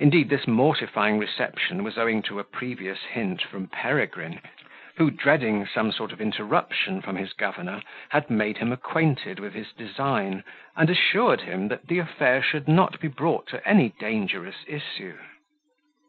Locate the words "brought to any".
13.06-13.90